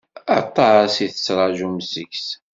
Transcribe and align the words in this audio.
Aṭas 0.39 0.93
i 1.05 1.07
tettṛaǧum 1.13 1.75
seg-s. 1.91 2.27